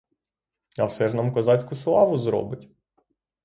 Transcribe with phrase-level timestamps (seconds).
[0.77, 2.69] А все ж нам козацьку славу зробить!